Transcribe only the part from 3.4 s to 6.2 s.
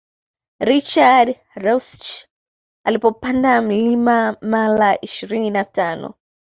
mlima mara ishirini na tano